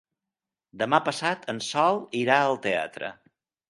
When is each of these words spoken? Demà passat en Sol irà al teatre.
Demà 0.83 1.01
passat 1.11 1.47
en 1.55 1.61
Sol 1.69 2.03
irà 2.25 2.43
al 2.49 2.63
teatre. 2.69 3.17